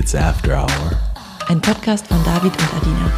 [0.00, 0.92] It's After Hour.
[1.48, 3.12] Ein Podcast von David und Adina.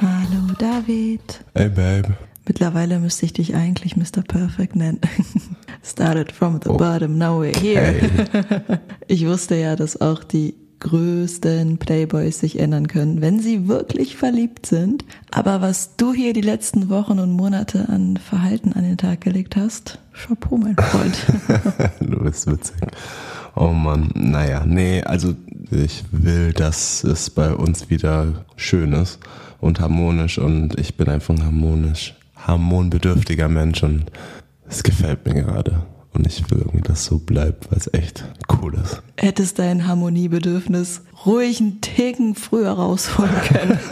[0.00, 1.44] Hallo David.
[1.54, 2.14] Hey Babe.
[2.46, 4.22] Mittlerweile müsste ich dich eigentlich Mr.
[4.26, 5.00] Perfect nennen.
[5.84, 6.78] Started from the Oh.
[6.78, 7.82] bottom, now we're here.
[7.82, 8.78] Hey.
[9.06, 14.64] Ich wusste ja, dass auch die größten Playboys sich ändern können, wenn sie wirklich verliebt
[14.64, 15.04] sind.
[15.30, 19.56] Aber was du hier die letzten Wochen und Monate an Verhalten an den Tag gelegt
[19.56, 21.26] hast, Chapeau, mein Freund.
[22.00, 22.76] du bist witzig.
[23.54, 25.34] Oh Mann, naja, nee, also
[25.70, 29.18] ich will, dass es bei uns wieder schön ist
[29.60, 34.04] und harmonisch und ich bin einfach ein harmonisch, harmonbedürftiger Mensch und
[34.68, 35.82] es gefällt mir gerade.
[36.14, 38.24] Und ich will irgendwie, dass so bleibt, weil es echt
[38.60, 39.02] cool ist.
[39.16, 43.78] Hättest dein Harmoniebedürfnis ruhig einen Ticken früher rausholen können.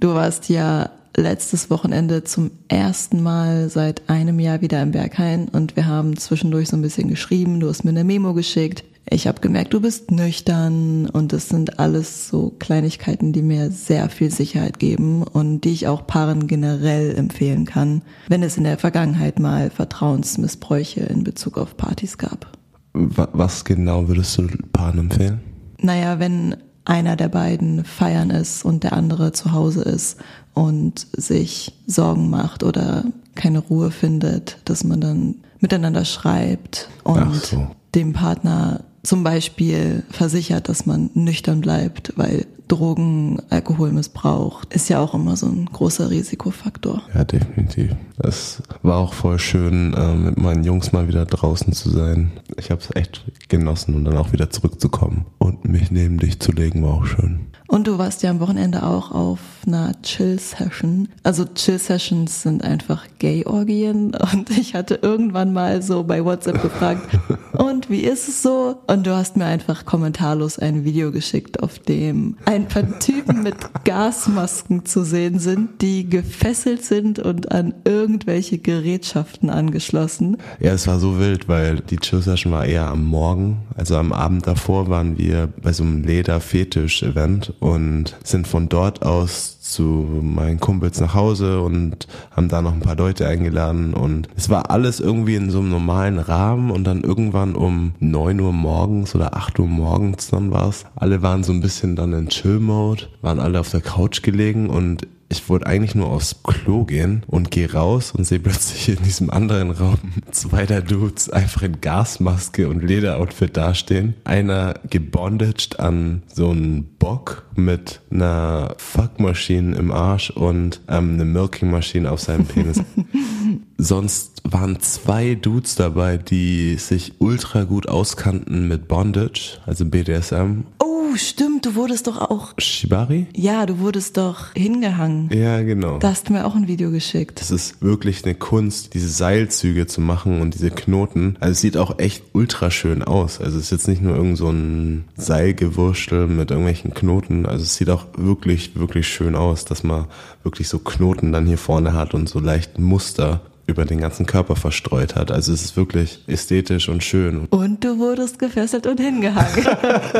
[0.00, 5.76] Du warst ja letztes Wochenende zum ersten Mal seit einem Jahr wieder im Berghain und
[5.76, 7.60] wir haben zwischendurch so ein bisschen geschrieben.
[7.60, 8.84] Du hast mir eine Memo geschickt.
[9.10, 14.10] Ich habe gemerkt, du bist nüchtern und das sind alles so Kleinigkeiten, die mir sehr
[14.10, 18.76] viel Sicherheit geben und die ich auch Paaren generell empfehlen kann, wenn es in der
[18.76, 22.52] Vergangenheit mal Vertrauensmissbräuche in Bezug auf Partys gab.
[22.92, 25.40] Wa- Was genau würdest du Paaren empfehlen?
[25.80, 26.56] Naja, wenn
[26.88, 30.18] einer der beiden feiern ist und der andere zu Hause ist
[30.54, 37.68] und sich Sorgen macht oder keine Ruhe findet, dass man dann miteinander schreibt und so.
[37.94, 45.14] dem Partner zum Beispiel versichert, dass man nüchtern bleibt, weil Drogen, Alkoholmissbrauch ist ja auch
[45.14, 47.02] immer so ein großer Risikofaktor.
[47.14, 47.96] Ja, definitiv.
[48.18, 52.32] Es war auch voll schön, äh, mit meinen Jungs mal wieder draußen zu sein.
[52.56, 55.26] Ich habe es echt genossen und dann auch wieder zurückzukommen.
[55.38, 57.48] Und mich neben dich zu legen war auch schön.
[57.70, 61.08] Und du warst ja am Wochenende auch auf einer Chill-Session.
[61.22, 64.14] Also Chill-Sessions sind einfach Gay-Orgien.
[64.32, 67.02] Und ich hatte irgendwann mal so bei WhatsApp gefragt,
[67.52, 68.76] und wie ist es so?
[68.86, 73.56] Und du hast mir einfach kommentarlos ein Video geschickt, auf dem ein paar Typen mit
[73.84, 80.38] Gasmasken zu sehen sind, die gefesselt sind und an irgendwelche Gerätschaften angeschlossen.
[80.60, 83.62] Ja, es war so wild, weil die Chill-Session war eher am Morgen.
[83.76, 89.57] Also am Abend davor waren wir bei so einem Leder-Fetisch-Event und sind von dort aus
[89.72, 93.94] zu meinen Kumpels nach Hause und haben da noch ein paar Leute eingeladen.
[93.94, 96.70] Und es war alles irgendwie in so einem normalen Rahmen.
[96.70, 100.86] Und dann irgendwann um neun Uhr morgens oder acht Uhr morgens dann war's.
[100.96, 104.70] Alle waren so ein bisschen dann in Chill-Mode, waren alle auf der Couch gelegen.
[104.70, 109.02] Und ich wollte eigentlich nur aufs Klo gehen und gehe raus und sehe plötzlich in
[109.04, 109.98] diesem anderen Raum
[110.30, 114.14] zwei der Dudes einfach in Gasmaske und Lederoutfit dastehen.
[114.24, 122.10] Einer gebondaged an so einen Bock mit einer Fuckmaschine im Arsch und ähm, eine Milking-Maschine
[122.10, 122.80] auf seinem Penis.
[123.78, 130.64] Sonst waren zwei Dudes dabei, die sich ultra gut auskannten mit Bondage, also BDSM.
[130.82, 133.26] Oh, stimmt, du wurdest doch auch, Shibari?
[133.34, 135.17] ja, du wurdest doch hingehangen.
[135.30, 135.98] Ja, genau.
[135.98, 137.40] Da hast du mir auch ein Video geschickt.
[137.40, 141.36] Es ist wirklich eine Kunst, diese Seilzüge zu machen und diese Knoten.
[141.40, 143.40] Also es sieht auch echt ultra schön aus.
[143.40, 147.46] Also es ist jetzt nicht nur irgend so ein Seilgewurstel mit irgendwelchen Knoten.
[147.46, 150.06] Also es sieht auch wirklich, wirklich schön aus, dass man
[150.42, 154.56] wirklich so Knoten dann hier vorne hat und so leicht Muster über den ganzen Körper
[154.56, 155.30] verstreut hat.
[155.30, 157.46] Also es ist wirklich ästhetisch und schön.
[157.50, 159.66] Und du wurdest gefesselt und hingehangen.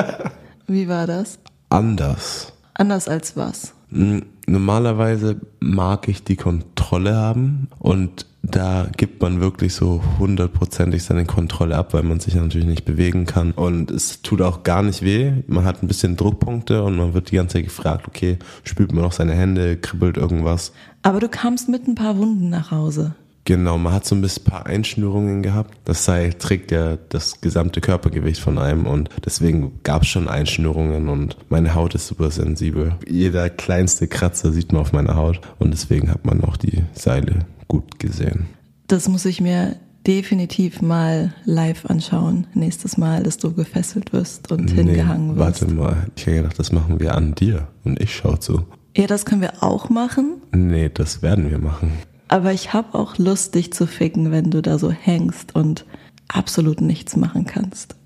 [0.66, 1.38] Wie war das?
[1.70, 2.52] Anders.
[2.74, 3.72] Anders als was?
[3.90, 11.76] Normalerweise mag ich die Kontrolle haben und da gibt man wirklich so hundertprozentig seine Kontrolle
[11.76, 15.32] ab, weil man sich natürlich nicht bewegen kann und es tut auch gar nicht weh.
[15.46, 19.02] Man hat ein bisschen Druckpunkte und man wird die ganze Zeit gefragt, okay, spült man
[19.02, 20.72] noch seine Hände, kribbelt irgendwas.
[21.02, 23.14] Aber du kamst mit ein paar Wunden nach Hause.
[23.48, 25.78] Genau, man hat so ein bisschen paar Einschnürungen gehabt.
[25.86, 31.08] Das Seil trägt ja das gesamte Körpergewicht von einem und deswegen gab es schon Einschnürungen
[31.08, 32.96] und meine Haut ist super sensibel.
[33.08, 37.46] Jeder kleinste Kratzer sieht man auf meiner Haut und deswegen hat man auch die Seile
[37.68, 38.48] gut gesehen.
[38.86, 42.48] Das muss ich mir definitiv mal live anschauen.
[42.52, 45.62] Nächstes Mal, dass du gefesselt wirst und hingehangen wirst.
[45.62, 46.06] warte mal.
[46.16, 48.66] Ich hätte gedacht, das machen wir an dir und ich schau zu.
[48.94, 50.42] Ja, das können wir auch machen.
[50.52, 51.92] Nee, das werden wir machen.
[52.28, 55.84] Aber ich habe auch Lust, dich zu ficken, wenn du da so hängst und
[56.28, 57.94] absolut nichts machen kannst.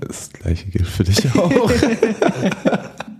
[0.00, 1.70] Das gleiche gilt für dich auch.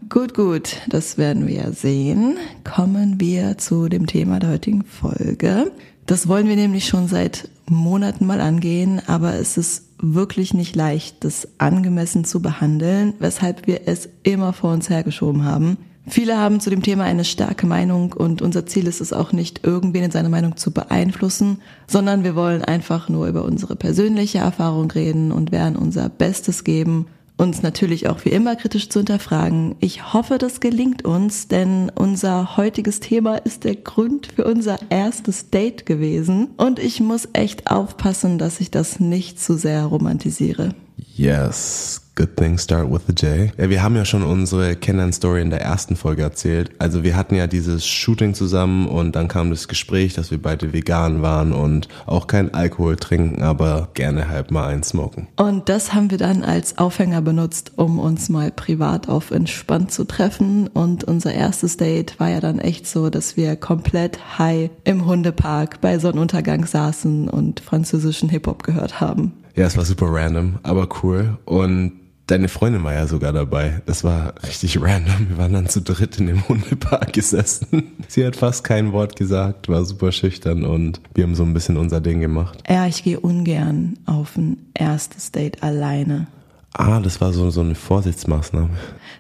[0.09, 2.37] Gut, gut, das werden wir ja sehen.
[2.63, 5.73] Kommen wir zu dem Thema der heutigen Folge.
[6.07, 11.25] Das wollen wir nämlich schon seit Monaten mal angehen, aber es ist wirklich nicht leicht,
[11.25, 15.77] das angemessen zu behandeln, weshalb wir es immer vor uns hergeschoben haben.
[16.09, 19.67] Viele haben zu dem Thema eine starke Meinung und unser Ziel ist es auch nicht,
[19.67, 24.91] irgendwen in seiner Meinung zu beeinflussen, sondern wir wollen einfach nur über unsere persönliche Erfahrung
[24.91, 27.07] reden und werden unser Bestes geben,
[27.37, 29.75] uns natürlich auch wie immer kritisch zu hinterfragen.
[29.81, 35.51] Ich hoffe, das gelingt uns, denn unser heutiges Thema ist der Grund für unser erstes
[35.51, 40.75] Date gewesen und ich muss echt aufpassen, dass ich das nicht zu sehr romantisiere.
[41.17, 43.53] Yes, Good things start with a J.
[43.59, 46.71] Ja, wir haben ja schon unsere Kennenlern-Story in der ersten Folge erzählt.
[46.79, 50.73] Also wir hatten ja dieses Shooting zusammen und dann kam das Gespräch, dass wir beide
[50.73, 55.29] vegan waren und auch kein Alkohol trinken, aber gerne halt mal einen smoken.
[55.37, 60.05] Und das haben wir dann als Aufhänger benutzt, um uns mal privat auf entspannt zu
[60.05, 60.69] treffen.
[60.69, 65.83] Und unser erstes Date war ja dann echt so, dass wir komplett high im Hundepark
[65.83, 69.35] bei Sonnenuntergang saßen und französischen Hip-Hop gehört haben.
[69.55, 71.37] Ja, es war super random, aber cool.
[71.45, 73.83] Und Deine Freundin war ja sogar dabei.
[73.87, 75.29] Das war richtig random.
[75.29, 77.93] Wir waren dann zu dritt in dem Hundepark gesessen.
[78.09, 81.77] Sie hat fast kein Wort gesagt, war super schüchtern und wir haben so ein bisschen
[81.77, 82.65] unser Ding gemacht.
[82.69, 86.27] Ja, ich gehe ungern auf ein erstes Date alleine.
[86.73, 88.71] Ah, das war so, so eine Vorsichtsmaßnahme.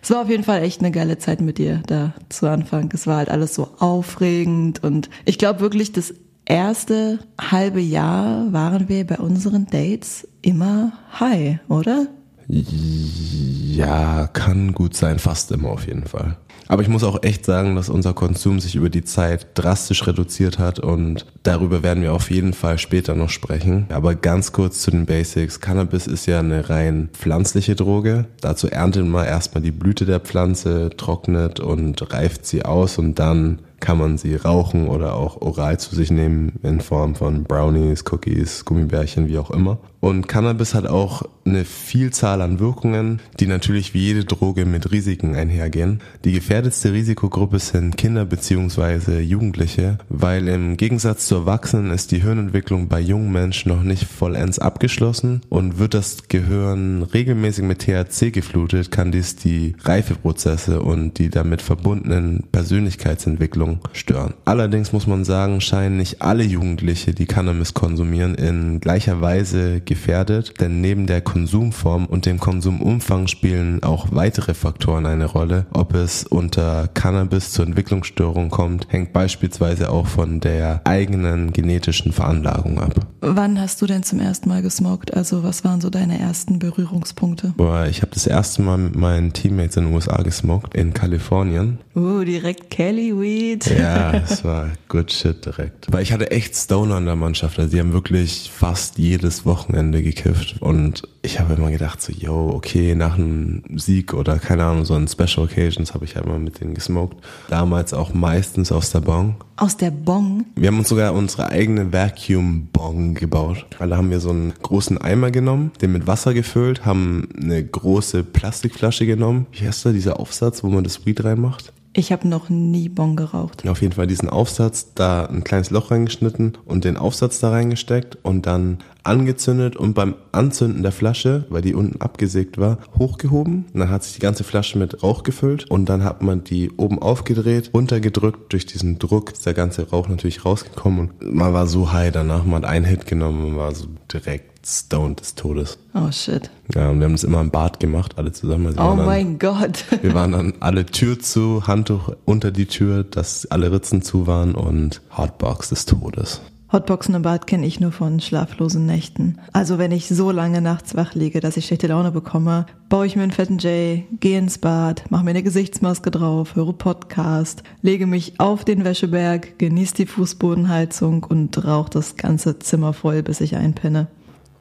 [0.02, 2.90] Es war auf jeden Fall echt eine geile Zeit mit dir da zu Anfang.
[2.92, 6.12] Es war halt alles so aufregend und ich glaube wirklich, das
[6.44, 12.08] erste halbe Jahr waren wir bei unseren Dates immer high, oder?
[12.48, 16.36] Ja, kann gut sein, fast immer auf jeden Fall.
[16.68, 20.58] Aber ich muss auch echt sagen, dass unser Konsum sich über die Zeit drastisch reduziert
[20.58, 23.86] hat und darüber werden wir auf jeden Fall später noch sprechen.
[23.90, 25.60] Aber ganz kurz zu den Basics.
[25.60, 28.26] Cannabis ist ja eine rein pflanzliche Droge.
[28.40, 33.60] Dazu erntet man erstmal die Blüte der Pflanze, trocknet und reift sie aus und dann
[33.86, 38.64] kann man sie rauchen oder auch oral zu sich nehmen in Form von Brownies, Cookies,
[38.64, 39.78] Gummibärchen, wie auch immer.
[40.00, 45.34] Und Cannabis hat auch eine Vielzahl an Wirkungen, die natürlich wie jede Droge mit Risiken
[45.34, 46.00] einhergehen.
[46.24, 49.20] Die gefährdetste Risikogruppe sind Kinder bzw.
[49.20, 54.58] Jugendliche, weil im Gegensatz zu Erwachsenen ist die Hirnentwicklung bei jungen Menschen noch nicht vollends
[54.58, 61.30] abgeschlossen und wird das Gehirn regelmäßig mit THC geflutet, kann dies die Reifeprozesse und die
[61.30, 64.34] damit verbundenen Persönlichkeitsentwicklung stören.
[64.44, 70.60] Allerdings muss man sagen, scheinen nicht alle Jugendliche, die Cannabis konsumieren, in gleicher Weise gefährdet,
[70.60, 75.66] denn neben der Konsumform und dem Konsumumfang spielen auch weitere Faktoren eine Rolle.
[75.72, 82.80] Ob es unter Cannabis zur Entwicklungsstörung kommt, hängt beispielsweise auch von der eigenen genetischen Veranlagung
[82.80, 82.94] ab.
[83.20, 85.14] Wann hast du denn zum ersten Mal gesmoked?
[85.14, 87.54] Also was waren so deine ersten Berührungspunkte?
[87.56, 91.78] Boah, ich habe das erste Mal mit meinen Teammates in den USA gesmoked, in Kalifornien.
[91.94, 93.65] Uh, direkt Kelly Weed.
[93.66, 95.92] Ja, es war good shit direkt.
[95.92, 97.58] Weil ich hatte echt Stoner in der Mannschaft.
[97.58, 102.52] Also die haben wirklich fast jedes Wochenende gekifft und ich habe immer gedacht so, yo,
[102.54, 106.38] okay, nach einem Sieg oder keine Ahnung, so an Special Occasions habe ich halt mal
[106.38, 107.16] mit denen gesmoked.
[107.48, 109.36] Damals auch meistens aus der Bong.
[109.56, 110.44] Aus der Bong?
[110.54, 113.66] Wir haben uns sogar unsere eigene Vacuum Bong gebaut.
[113.78, 117.64] Weil da haben wir so einen großen Eimer genommen, den mit Wasser gefüllt, haben eine
[117.64, 119.46] große Plastikflasche genommen.
[119.52, 121.72] Wie heißt da dieser Aufsatz, wo man das Weed reinmacht?
[121.98, 123.66] Ich habe noch nie Bon geraucht.
[123.66, 128.18] Auf jeden Fall diesen Aufsatz, da ein kleines Loch reingeschnitten und den Aufsatz da reingesteckt
[128.22, 133.64] und dann angezündet und beim Anzünden der Flasche, weil die unten abgesägt war, hochgehoben.
[133.72, 136.70] Und dann hat sich die ganze Flasche mit Rauch gefüllt und dann hat man die
[136.72, 138.52] oben aufgedreht, runtergedrückt.
[138.52, 142.44] Durch diesen Druck ist der ganze Rauch natürlich rausgekommen und man war so high danach.
[142.44, 145.78] Man hat einen Hit genommen und war so direkt stoned des Todes.
[145.94, 146.50] Oh shit.
[146.74, 148.66] Ja, und wir haben das immer im Bad gemacht, alle zusammen.
[148.66, 149.84] Also oh mein Gott.
[150.02, 154.54] wir waren dann alle Tür zu, Handtuch unter die Tür, dass alle Ritzen zu waren
[154.54, 156.40] und Hotbox des Todes.
[156.72, 159.38] Hotboxen im Bad kenne ich nur von schlaflosen Nächten.
[159.52, 163.14] Also wenn ich so lange nachts wach liege, dass ich schlechte Laune bekomme, baue ich
[163.14, 168.08] mir einen fetten J, gehe ins Bad, mache mir eine Gesichtsmaske drauf, höre Podcast, lege
[168.08, 173.54] mich auf den Wäscheberg, genieße die Fußbodenheizung und rauche das ganze Zimmer voll, bis ich
[173.54, 174.08] einpenne.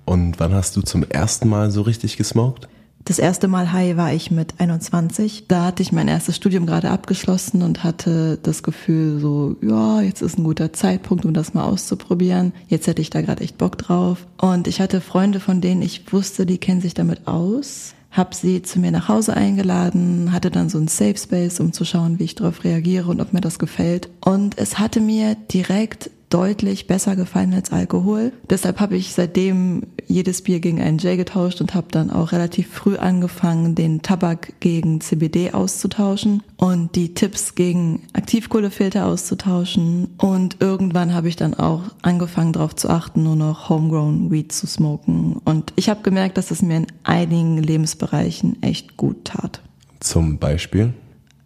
[0.06, 2.68] Und wann hast du zum ersten Mal so richtig gesmoked?
[3.08, 5.46] Das erste Mal high war ich mit 21.
[5.48, 10.24] Da hatte ich mein erstes Studium gerade abgeschlossen und hatte das Gefühl so, ja, jetzt
[10.24, 12.52] ist ein guter Zeitpunkt, um das mal auszuprobieren.
[12.68, 14.26] Jetzt hätte ich da gerade echt Bock drauf.
[14.42, 17.94] Und ich hatte Freunde, von denen ich wusste, die kennen sich damit aus.
[18.10, 21.86] Hab sie zu mir nach Hause eingeladen, hatte dann so ein Safe Space, um zu
[21.86, 24.10] schauen, wie ich darauf reagiere und ob mir das gefällt.
[24.22, 28.32] Und es hatte mir direkt deutlich besser gefallen als Alkohol.
[28.50, 32.70] Deshalb habe ich seitdem jedes Bier gegen einen J getauscht und habe dann auch relativ
[32.70, 40.16] früh angefangen, den Tabak gegen CBD auszutauschen und die Tipps gegen Aktivkohlefilter auszutauschen.
[40.18, 44.68] Und irgendwann habe ich dann auch angefangen darauf zu achten, nur noch Homegrown Weed zu
[44.68, 45.38] smoken.
[45.46, 49.62] Und ich habe gemerkt, dass es mir in einigen Lebensbereichen echt gut tat.
[50.00, 50.94] Zum Beispiel?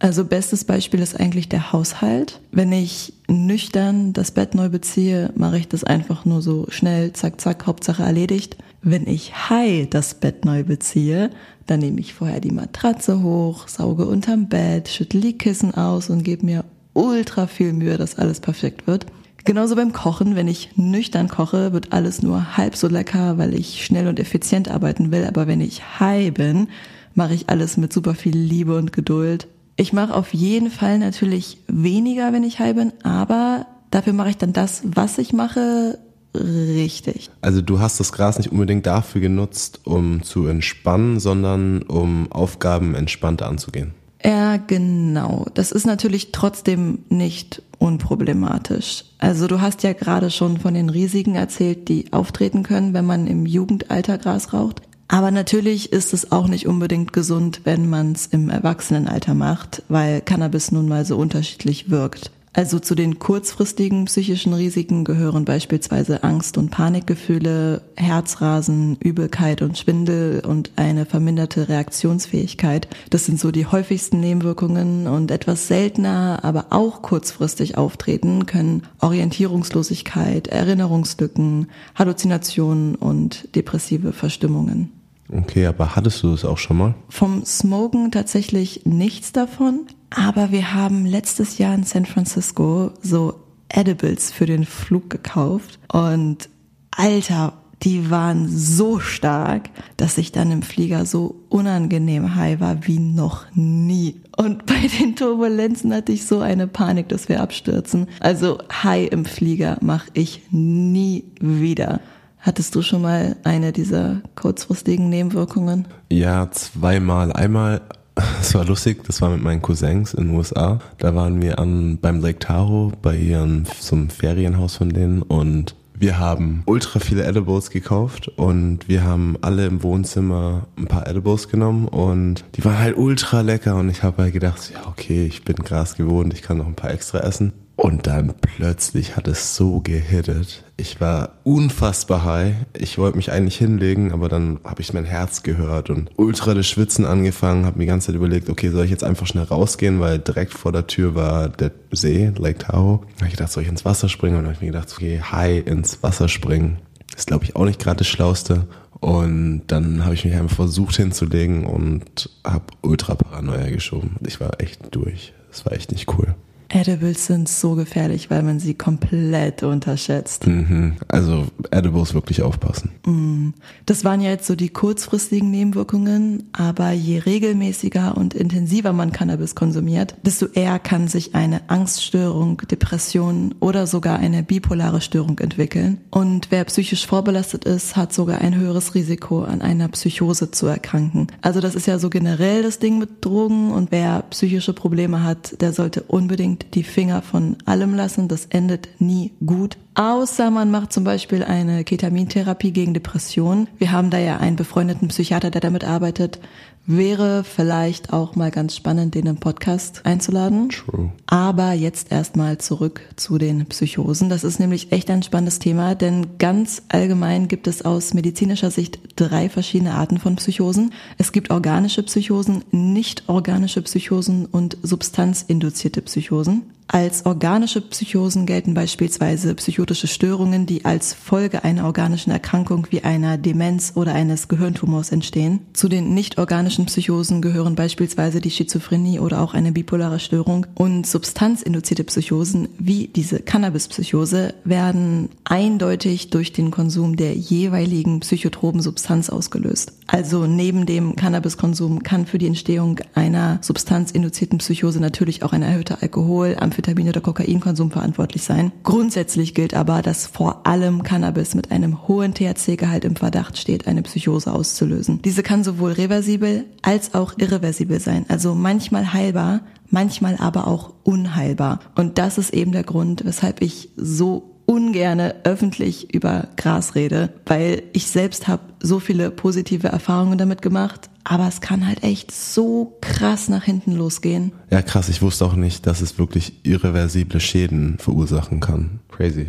[0.02, 2.40] Also bestes Beispiel ist eigentlich der Haushalt.
[2.52, 7.38] Wenn ich nüchtern das Bett neu beziehe, mache ich das einfach nur so schnell, zack,
[7.38, 8.56] zack, Hauptsache erledigt.
[8.80, 11.28] Wenn ich high das Bett neu beziehe,
[11.66, 16.24] dann nehme ich vorher die Matratze hoch, sauge unterm Bett, schüttel die Kissen aus und
[16.24, 16.64] gebe mir
[16.94, 19.04] ultra viel Mühe, dass alles perfekt wird.
[19.44, 23.84] Genauso beim Kochen, wenn ich nüchtern koche, wird alles nur halb so lecker, weil ich
[23.84, 25.26] schnell und effizient arbeiten will.
[25.26, 26.68] Aber wenn ich high bin,
[27.14, 29.46] mache ich alles mit super viel Liebe und Geduld.
[29.80, 34.36] Ich mache auf jeden Fall natürlich weniger, wenn ich high bin, aber dafür mache ich
[34.36, 35.98] dann das, was ich mache,
[36.34, 37.30] richtig.
[37.40, 42.94] Also du hast das Gras nicht unbedingt dafür genutzt, um zu entspannen, sondern um Aufgaben
[42.94, 43.94] entspannter anzugehen.
[44.22, 45.46] Ja, genau.
[45.54, 49.04] Das ist natürlich trotzdem nicht unproblematisch.
[49.16, 53.26] Also du hast ja gerade schon von den Risiken erzählt, die auftreten können, wenn man
[53.26, 54.82] im Jugendalter Gras raucht.
[55.12, 60.20] Aber natürlich ist es auch nicht unbedingt gesund, wenn man es im Erwachsenenalter macht, weil
[60.20, 62.30] Cannabis nun mal so unterschiedlich wirkt.
[62.52, 70.44] Also zu den kurzfristigen psychischen Risiken gehören beispielsweise Angst- und Panikgefühle, Herzrasen, Übelkeit und Schwindel
[70.46, 72.86] und eine verminderte Reaktionsfähigkeit.
[73.10, 80.46] Das sind so die häufigsten Nebenwirkungen und etwas seltener, aber auch kurzfristig auftreten können Orientierungslosigkeit,
[80.46, 84.99] Erinnerungslücken, Halluzinationen und depressive Verstimmungen.
[85.32, 86.94] Okay, aber hattest du das auch schon mal?
[87.08, 93.34] Vom Smoken tatsächlich nichts davon, aber wir haben letztes Jahr in San Francisco so
[93.68, 96.48] Edibles für den Flug gekauft und
[96.90, 102.98] Alter, die waren so stark, dass ich dann im Flieger so unangenehm high war wie
[102.98, 104.20] noch nie.
[104.36, 108.06] Und bei den Turbulenzen hatte ich so eine Panik, dass wir abstürzen.
[108.20, 112.00] Also high im Flieger mache ich nie wieder.
[112.40, 115.88] Hattest du schon mal eine dieser kurzfristigen Nebenwirkungen?
[116.10, 117.32] Ja, zweimal.
[117.32, 117.82] Einmal
[118.40, 120.80] es war lustig, das war mit meinen Cousins in den USA.
[120.98, 126.18] Da waren wir an, beim Lake Tahoe bei ihrem, einem Ferienhaus von denen und wir
[126.18, 131.88] haben ultra viele Edibles gekauft und wir haben alle im Wohnzimmer ein paar Edibles genommen
[131.88, 135.56] und die waren halt ultra lecker und ich habe halt gedacht, ja okay, ich bin
[135.56, 137.52] Gras gewohnt, ich kann noch ein paar extra essen.
[137.80, 140.64] Und dann plötzlich hat es so gehittet.
[140.76, 142.54] Ich war unfassbar high.
[142.76, 146.66] Ich wollte mich eigentlich hinlegen, aber dann habe ich mein Herz gehört und ultra das
[146.66, 149.98] Schwitzen angefangen, habe mir die ganze Zeit überlegt, okay, soll ich jetzt einfach schnell rausgehen,
[149.98, 153.00] weil direkt vor der Tür war der See, Lake Tahoe.
[153.14, 154.36] Da habe ich gedacht, soll ich ins Wasser springen?
[154.36, 156.80] Und dann habe ich mir gedacht, okay, high ins Wasser springen.
[157.16, 158.66] Ist, glaube ich, auch nicht gerade das Schlauste.
[159.00, 164.16] Und dann habe ich mich einfach versucht hinzulegen und habe ultra Paranoia geschoben.
[164.26, 165.32] Ich war echt durch.
[165.50, 166.34] Das war echt nicht cool.
[166.70, 170.46] Edibles sind so gefährlich, weil man sie komplett unterschätzt.
[170.46, 170.94] Mhm.
[171.08, 172.90] Also Edibles wirklich aufpassen.
[173.04, 173.48] Mm.
[173.86, 179.54] Das waren ja jetzt so die kurzfristigen Nebenwirkungen, aber je regelmäßiger und intensiver man Cannabis
[179.54, 185.98] konsumiert, desto eher kann sich eine Angststörung, Depression oder sogar eine bipolare Störung entwickeln.
[186.10, 191.26] Und wer psychisch vorbelastet ist, hat sogar ein höheres Risiko, an einer Psychose zu erkranken.
[191.42, 195.60] Also das ist ja so generell das Ding mit Drogen und wer psychische Probleme hat,
[195.60, 198.28] der sollte unbedingt die Finger von allem lassen.
[198.28, 199.76] Das endet nie gut.
[199.94, 203.68] Außer man macht zum Beispiel eine Ketamintherapie gegen Depressionen.
[203.78, 206.40] Wir haben da ja einen befreundeten Psychiater, der damit arbeitet.
[206.86, 210.70] Wäre vielleicht auch mal ganz spannend, den im Podcast einzuladen.
[210.70, 211.12] True.
[211.26, 214.28] Aber jetzt erstmal zurück zu den Psychosen.
[214.28, 218.98] Das ist nämlich echt ein spannendes Thema, denn ganz allgemein gibt es aus medizinischer Sicht
[219.16, 220.92] drei verschiedene Arten von Psychosen.
[221.16, 226.62] Es gibt organische Psychosen, nicht organische Psychosen und substanzinduzierte Psychosen.
[226.92, 233.38] Als organische Psychosen gelten beispielsweise psychotische Störungen, die als Folge einer organischen Erkrankung wie einer
[233.38, 235.60] Demenz oder eines Gehirntumors entstehen.
[235.72, 240.66] Zu den nicht organischen Psychosen gehören beispielsweise die Schizophrenie oder auch eine bipolare Störung.
[240.74, 249.30] Und substanzinduzierte Psychosen wie diese Cannabis-Psychose werden eindeutig durch den Konsum der jeweiligen psychotropen Substanz
[249.30, 249.92] ausgelöst.
[250.12, 255.98] Also neben dem Cannabiskonsum kann für die Entstehung einer substanzinduzierten Psychose natürlich auch ein erhöhter
[256.02, 258.72] Alkohol, Amphetamin oder Kokainkonsum verantwortlich sein.
[258.82, 264.02] Grundsätzlich gilt aber, dass vor allem Cannabis mit einem hohen THC-Gehalt im Verdacht steht, eine
[264.02, 265.22] Psychose auszulösen.
[265.22, 271.78] Diese kann sowohl reversibel als auch irreversibel sein, also manchmal heilbar, manchmal aber auch unheilbar.
[271.94, 277.82] Und das ist eben der Grund, weshalb ich so ungerne öffentlich über Gras rede, weil
[277.92, 282.96] ich selbst habe so viele positive Erfahrungen damit gemacht, aber es kann halt echt so
[283.00, 284.52] krass nach hinten losgehen.
[284.70, 289.00] Ja, krass, ich wusste auch nicht, dass es wirklich irreversible Schäden verursachen kann.
[289.08, 289.48] Crazy.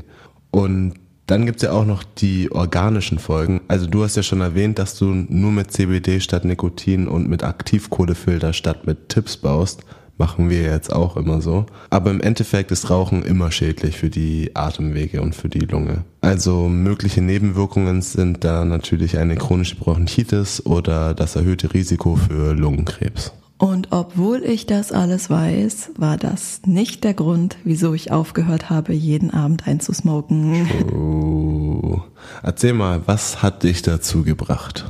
[0.50, 0.96] Und
[1.28, 3.62] dann gibt's ja auch noch die organischen Folgen.
[3.68, 7.44] Also du hast ja schon erwähnt, dass du nur mit CBD statt Nikotin und mit
[7.44, 9.84] Aktivkohlefilter statt mit Tipps baust.
[10.22, 11.66] Machen wir jetzt auch immer so.
[11.90, 16.06] Aber im Endeffekt ist Rauchen immer schädlich für die Atemwege und für die Lunge.
[16.22, 23.34] Also mögliche Nebenwirkungen sind da natürlich eine chronische Bronchitis oder das erhöhte Risiko für Lungenkrebs.
[23.58, 28.94] Und obwohl ich das alles weiß, war das nicht der Grund, wieso ich aufgehört habe,
[28.94, 30.68] jeden Abend einzusmoken.
[30.94, 32.02] Oh.
[32.44, 34.86] Erzähl mal, was hat dich dazu gebracht?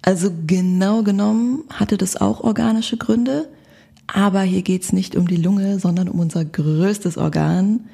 [0.00, 3.46] Also genau genommen hatte das auch organische Gründe,
[4.14, 7.88] aber hier geht's nicht um die Lunge, sondern um unser größtes Organ,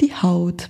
[0.00, 0.68] die Haut.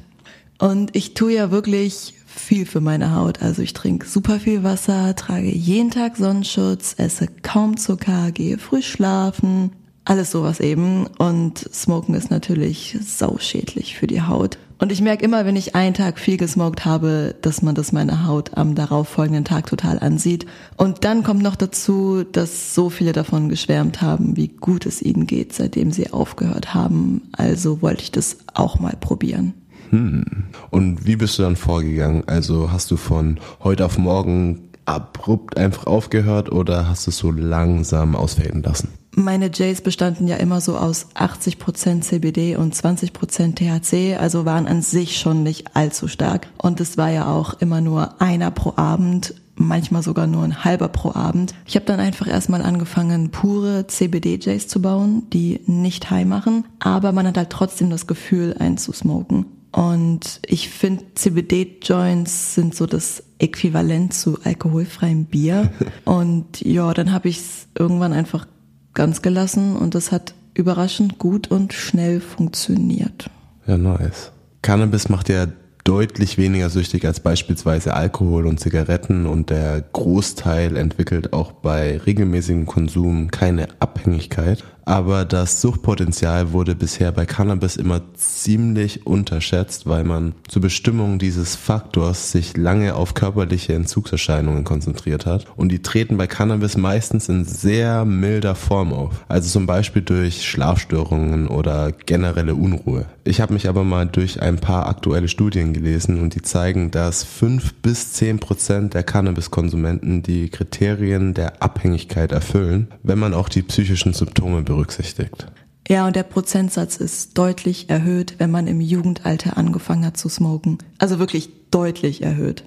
[0.58, 3.42] Und ich tue ja wirklich viel für meine Haut.
[3.42, 8.82] Also ich trinke super viel Wasser, trage jeden Tag Sonnenschutz, esse kaum Zucker, gehe früh
[8.82, 9.72] schlafen,
[10.04, 11.06] alles sowas eben.
[11.18, 14.58] Und Smoken ist natürlich sauschädlich für die Haut.
[14.80, 18.26] Und ich merke immer, wenn ich einen Tag viel gesmoked habe, dass man das meiner
[18.26, 20.46] Haut am darauffolgenden Tag total ansieht.
[20.78, 25.26] Und dann kommt noch dazu, dass so viele davon geschwärmt haben, wie gut es ihnen
[25.26, 27.28] geht, seitdem sie aufgehört haben.
[27.32, 29.52] Also wollte ich das auch mal probieren.
[29.90, 30.24] Hm.
[30.70, 32.24] Und wie bist du dann vorgegangen?
[32.26, 37.30] Also hast du von heute auf morgen abrupt einfach aufgehört oder hast du es so
[37.30, 38.88] langsam ausfaden lassen?
[39.12, 44.82] Meine Jays bestanden ja immer so aus 80% CBD und 20% THC, also waren an
[44.82, 46.48] sich schon nicht allzu stark.
[46.58, 50.88] Und es war ja auch immer nur einer pro Abend, manchmal sogar nur ein halber
[50.88, 51.54] pro Abend.
[51.66, 57.12] Ich habe dann einfach erstmal angefangen, pure CBD-Jays zu bauen, die nicht high machen, aber
[57.12, 59.46] man hat halt trotzdem das Gefühl, einen zu smoken.
[59.72, 65.70] Und ich finde, CBD-Joints sind so das Äquivalent zu alkoholfreiem Bier.
[66.04, 68.46] und ja, dann habe ich es irgendwann einfach
[68.94, 73.30] ganz gelassen und das hat überraschend gut und schnell funktioniert.
[73.66, 74.32] Ja, nice.
[74.62, 75.46] Cannabis macht ja
[75.84, 82.66] deutlich weniger süchtig als beispielsweise Alkohol und Zigaretten und der Großteil entwickelt auch bei regelmäßigem
[82.66, 90.34] Konsum keine Abhängigkeit aber das Suchtpotenzial wurde bisher bei Cannabis immer ziemlich unterschätzt, weil man
[90.48, 95.46] zur Bestimmung dieses Faktors sich lange auf körperliche Entzugserscheinungen konzentriert hat.
[95.54, 99.24] Und die treten bei Cannabis meistens in sehr milder Form auf.
[99.28, 103.06] Also zum Beispiel durch Schlafstörungen oder generelle Unruhe.
[103.22, 107.24] Ich habe mich aber mal durch ein paar aktuelle Studien gelesen und die zeigen, dass
[107.24, 113.62] fünf bis zehn Prozent der Cannabiskonsumenten die Kriterien der Abhängigkeit erfüllen, wenn man auch die
[113.62, 115.46] psychischen Symptome berücksichtigt.
[115.88, 120.78] Ja, und der Prozentsatz ist deutlich erhöht, wenn man im Jugendalter angefangen hat zu smoken.
[120.98, 122.64] Also wirklich deutlich erhöht.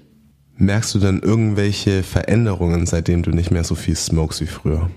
[0.58, 4.89] Merkst du denn irgendwelche Veränderungen, seitdem du nicht mehr so viel smokest wie früher?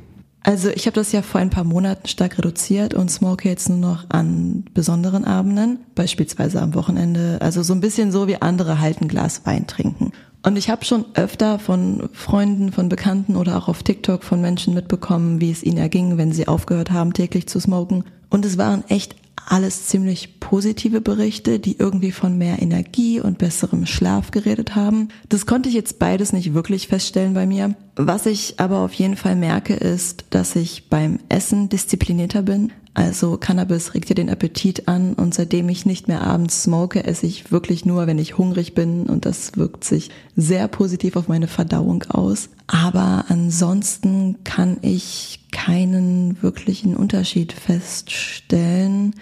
[0.46, 3.78] Also ich habe das ja vor ein paar Monaten stark reduziert und smoke jetzt nur
[3.78, 7.38] noch an besonderen Abenden, beispielsweise am Wochenende.
[7.40, 10.12] Also so ein bisschen so wie andere halt ein Glas Wein trinken.
[10.44, 14.72] Und ich habe schon öfter von Freunden, von Bekannten oder auch auf TikTok von Menschen
[14.72, 18.04] mitbekommen, wie es ihnen erging, wenn sie aufgehört haben, täglich zu smoken.
[18.30, 23.86] Und es waren echt alles ziemlich positive Berichte, die irgendwie von mehr Energie und besserem
[23.86, 25.08] Schlaf geredet haben.
[25.28, 27.74] Das konnte ich jetzt beides nicht wirklich feststellen bei mir.
[27.96, 32.72] Was ich aber auf jeden Fall merke, ist, dass ich beim Essen disziplinierter bin.
[32.96, 37.26] Also Cannabis regt ja den Appetit an und seitdem ich nicht mehr abends smoke, esse
[37.26, 41.46] ich wirklich nur, wenn ich hungrig bin und das wirkt sich sehr positiv auf meine
[41.46, 42.48] Verdauung aus.
[42.66, 49.14] Aber ansonsten kann ich keinen wirklichen Unterschied feststellen,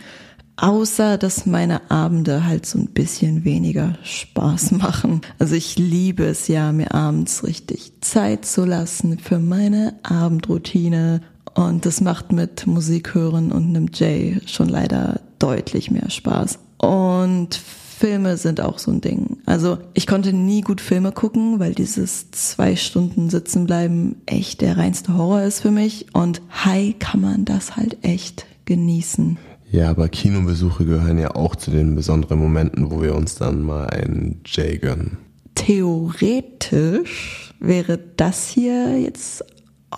[0.57, 5.21] außer dass meine Abende halt so ein bisschen weniger Spaß machen.
[5.41, 11.23] Also ich liebe es ja, mir abends richtig Zeit zu lassen für meine Abendroutine
[11.55, 16.59] und das macht mit Musik hören und einem Jay schon leider deutlich mehr Spaß.
[16.79, 19.39] Und Filme sind auch so ein Ding.
[19.47, 24.77] Also ich konnte nie gut Filme gucken, weil dieses zwei Stunden sitzen bleiben echt der
[24.77, 26.07] reinste Horror ist für mich.
[26.13, 29.39] Und hi kann man das halt echt genießen.
[29.71, 33.87] Ja, aber Kinobesuche gehören ja auch zu den besonderen Momenten, wo wir uns dann mal
[33.87, 35.19] einen Jay gönnen.
[35.55, 39.45] Theoretisch wäre das hier jetzt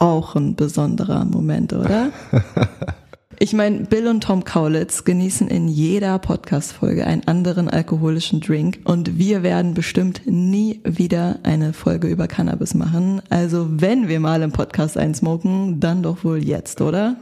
[0.01, 2.11] auch ein besonderer Moment, oder?
[3.39, 9.19] Ich meine, Bill und Tom Kaulitz genießen in jeder Podcast-Folge einen anderen alkoholischen Drink und
[9.19, 13.21] wir werden bestimmt nie wieder eine Folge über Cannabis machen.
[13.29, 17.17] Also wenn wir mal im Podcast einsmoken, dann doch wohl jetzt, oder?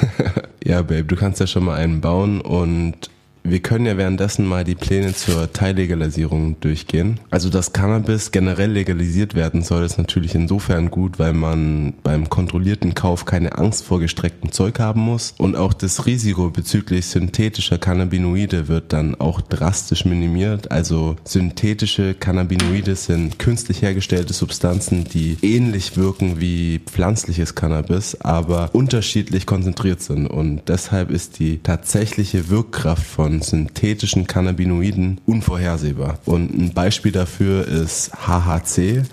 [0.64, 3.10] ja, Babe, du kannst ja schon mal einen bauen und
[3.44, 7.18] wir können ja währenddessen mal die Pläne zur Teillegalisierung durchgehen.
[7.30, 12.94] Also dass Cannabis generell legalisiert werden soll, ist natürlich insofern gut, weil man beim kontrollierten
[12.94, 18.68] Kauf keine Angst vor gestrecktem Zeug haben muss und auch das Risiko bezüglich synthetischer Cannabinoide
[18.68, 20.70] wird dann auch drastisch minimiert.
[20.70, 29.46] Also synthetische Cannabinoide sind künstlich hergestellte Substanzen, die ähnlich wirken wie pflanzliches Cannabis, aber unterschiedlich
[29.46, 36.18] konzentriert sind und deshalb ist die tatsächliche Wirkkraft von von synthetischen Cannabinoiden unvorhersehbar.
[36.26, 39.04] Und ein Beispiel dafür ist HHC.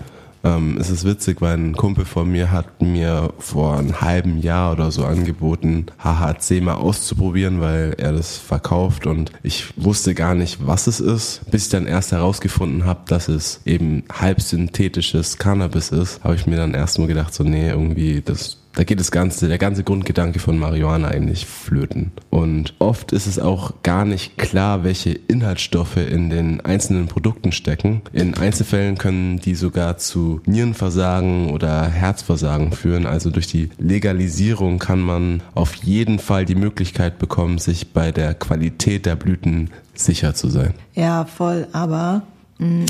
[0.42, 4.72] Ähm, es ist witzig, weil ein Kumpel von mir hat mir vor einem halben Jahr
[4.72, 10.66] oder so angeboten, HHC mal auszuprobieren, weil er das verkauft und ich wusste gar nicht,
[10.66, 11.42] was es ist.
[11.50, 16.56] Bis ich dann erst herausgefunden habe, dass es eben halbsynthetisches Cannabis ist, habe ich mir
[16.56, 20.38] dann erst mal gedacht, so nee, irgendwie das da geht das ganze, der ganze Grundgedanke
[20.38, 22.12] von Marihuana eigentlich flöten.
[22.30, 28.02] Und oft ist es auch gar nicht klar, welche Inhaltsstoffe in den einzelnen Produkten stecken.
[28.12, 33.06] In Einzelfällen können die sogar zu Nierenversagen oder Herzversagen führen.
[33.06, 38.34] Also durch die Legalisierung kann man auf jeden Fall die Möglichkeit bekommen, sich bei der
[38.34, 40.74] Qualität der Blüten sicher zu sein.
[40.94, 41.66] Ja, voll.
[41.72, 42.22] Aber
[42.58, 42.84] mm,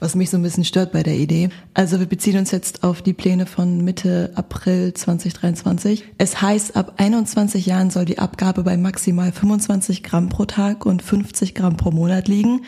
[0.00, 1.48] was mich so ein bisschen stört bei der Idee.
[1.74, 6.04] Also wir beziehen uns jetzt auf die Pläne von Mitte April 2023.
[6.18, 11.02] Es heißt, ab 21 Jahren soll die Abgabe bei maximal 25 Gramm pro Tag und
[11.02, 12.62] 50 Gramm pro Monat liegen.